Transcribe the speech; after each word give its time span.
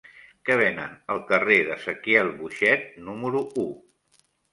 Què 0.49 0.53
venen 0.59 0.93
al 1.15 1.19
carrer 1.31 1.57
d'Ezequiel 1.67 2.31
Boixet 2.39 2.87
número 3.11 3.43
u? 3.65 3.67